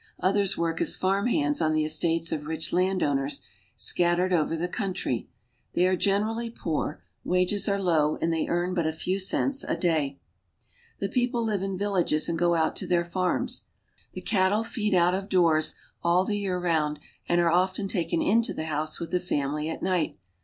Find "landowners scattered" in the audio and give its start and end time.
2.73-4.33